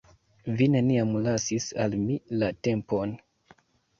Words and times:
Vi 0.61 0.67
neniam 0.75 1.11
lasis 1.25 1.67
al 1.83 1.95
mi 2.05 2.17
la 2.43 2.49
tempon. 2.69 3.13